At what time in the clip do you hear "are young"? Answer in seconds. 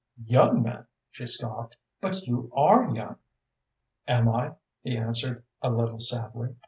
2.55-3.17